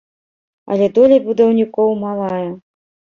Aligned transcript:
Але 0.75 0.87
доля 0.95 1.19
будаўнікоў 1.27 1.91
малая. 2.05 2.49